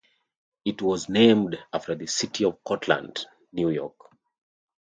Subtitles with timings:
[0.65, 3.97] It was named after the city of Cortland, New York.